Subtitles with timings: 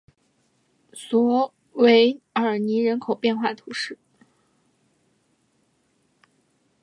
[0.93, 3.99] 索韦尔尼人口变化图示